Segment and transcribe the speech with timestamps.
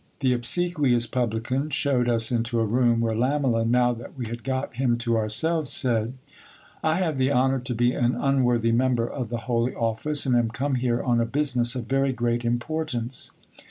[0.21, 4.77] The obsequious publican shewed us into a room, where Lamela, now that we had got
[4.77, 6.13] him to ourselves, said:
[6.83, 10.49] I have the honour to be an unworthy member of the holy office, and am
[10.49, 13.29] come here on a business of very great importance.